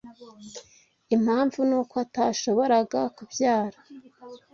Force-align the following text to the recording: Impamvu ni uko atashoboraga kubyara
Impamvu 1.15 1.59
ni 1.69 1.75
uko 1.81 1.95
atashoboraga 2.05 2.99
kubyara 3.15 3.77